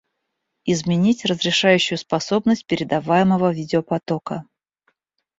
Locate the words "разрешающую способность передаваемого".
1.25-3.53